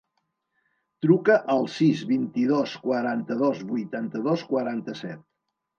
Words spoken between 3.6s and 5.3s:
vuitanta-dos, quaranta-set.